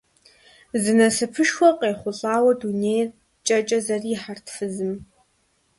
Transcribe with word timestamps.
Зы 0.81 0.93
насыпышхуэ 0.97 1.69
къехъулӀауэ 1.79 2.51
дунейр 2.59 3.07
кӀэкӀэ 3.45 3.79
зэрихьэрт 3.85 4.45
фызым. 4.55 4.95